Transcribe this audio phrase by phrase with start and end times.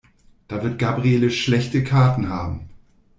[0.47, 2.69] Da wird Gabriele schlechte Karten haben.